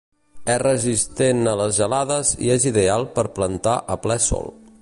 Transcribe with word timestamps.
És 0.53 0.59
resistent 0.61 1.51
a 1.51 1.53
les 1.61 1.77
gelades 1.81 2.33
i 2.47 2.51
és 2.57 2.69
ideal 2.73 3.09
per 3.19 3.29
plantar 3.39 3.79
a 3.97 4.03
ple 4.07 4.23
Sol. 4.31 4.55